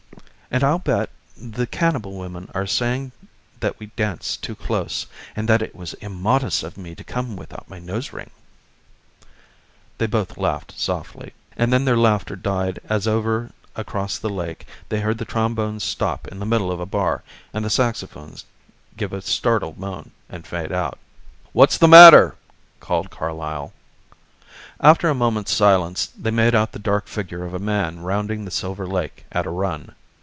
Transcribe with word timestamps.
"And 0.53 0.65
I'll 0.65 0.79
bet 0.79 1.09
the 1.37 1.65
cannibal 1.65 2.17
women 2.17 2.51
are 2.53 2.67
saying 2.67 3.13
that 3.61 3.79
we 3.79 3.85
dance 3.85 4.35
too 4.35 4.53
close, 4.53 5.07
and 5.33 5.47
that 5.47 5.61
it 5.61 5.73
was 5.73 5.93
immodest 6.01 6.61
of 6.61 6.75
me 6.77 6.93
to 6.95 7.05
come 7.05 7.37
without 7.37 7.69
my 7.69 7.79
nose 7.79 8.11
ring." 8.11 8.31
They 9.97 10.07
both 10.07 10.37
laughed 10.37 10.77
softly 10.77 11.31
and 11.55 11.71
then 11.71 11.85
their 11.85 11.95
laughter 11.95 12.35
died 12.35 12.81
as 12.89 13.07
over 13.07 13.51
across 13.77 14.17
the 14.17 14.29
lake 14.29 14.67
they 14.89 14.99
heard 14.99 15.19
the 15.19 15.23
trombones 15.23 15.85
stop 15.85 16.27
in 16.27 16.39
the 16.39 16.45
middle 16.45 16.69
of 16.69 16.81
a 16.81 16.85
bar, 16.85 17.23
and 17.53 17.63
the 17.63 17.69
saxaphones 17.69 18.43
give 18.97 19.13
a 19.13 19.21
startled 19.21 19.77
moan 19.79 20.11
and 20.27 20.45
fade 20.45 20.73
out. 20.73 20.99
"What's 21.53 21.77
the 21.77 21.87
matter?" 21.87 22.35
called 22.81 23.09
Carlyle. 23.09 23.71
After 24.81 25.07
a 25.07 25.15
moment's 25.15 25.53
silence 25.53 26.07
they 26.07 26.29
made 26.29 26.53
out 26.55 26.73
the 26.73 26.77
dark 26.77 27.07
figure 27.07 27.45
of 27.45 27.53
a 27.53 27.57
man 27.59 28.01
rounding 28.01 28.43
the 28.43 28.51
silver 28.51 28.85
lake 28.85 29.23
at 29.31 29.45
a 29.45 29.49
run. 29.49 29.95